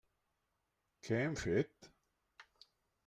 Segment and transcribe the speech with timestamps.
[1.09, 1.91] Què hem fet?